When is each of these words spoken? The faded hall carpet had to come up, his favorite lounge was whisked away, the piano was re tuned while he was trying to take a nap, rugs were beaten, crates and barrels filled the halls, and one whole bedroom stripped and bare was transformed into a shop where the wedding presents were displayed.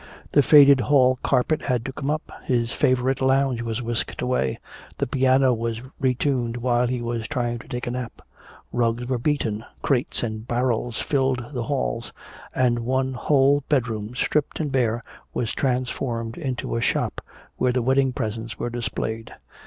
The 0.31 0.41
faded 0.41 0.79
hall 0.81 1.19
carpet 1.23 1.61
had 1.61 1.85
to 1.85 1.93
come 1.93 2.09
up, 2.09 2.31
his 2.45 2.71
favorite 2.71 3.21
lounge 3.21 3.61
was 3.61 3.83
whisked 3.83 4.19
away, 4.19 4.57
the 4.97 5.05
piano 5.05 5.53
was 5.53 5.83
re 5.99 6.15
tuned 6.15 6.57
while 6.57 6.87
he 6.87 7.03
was 7.03 7.27
trying 7.27 7.59
to 7.59 7.67
take 7.67 7.85
a 7.85 7.91
nap, 7.91 8.19
rugs 8.73 9.05
were 9.05 9.19
beaten, 9.19 9.63
crates 9.83 10.23
and 10.23 10.47
barrels 10.47 10.99
filled 10.99 11.45
the 11.53 11.65
halls, 11.69 12.11
and 12.55 12.79
one 12.79 13.13
whole 13.13 13.63
bedroom 13.69 14.15
stripped 14.15 14.59
and 14.59 14.71
bare 14.71 15.03
was 15.35 15.53
transformed 15.53 16.35
into 16.35 16.75
a 16.75 16.81
shop 16.81 17.21
where 17.57 17.71
the 17.71 17.83
wedding 17.83 18.11
presents 18.11 18.57
were 18.57 18.71
displayed. 18.71 19.35